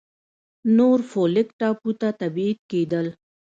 نورفولک 0.77 1.47
ټاپو 1.59 1.91
ته 1.99 2.07
تبعید 2.19 2.59
کېدل. 2.71 3.07